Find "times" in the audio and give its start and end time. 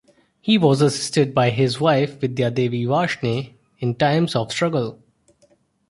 3.93-4.35